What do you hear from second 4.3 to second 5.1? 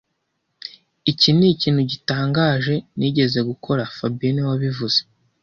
niwe wabivuze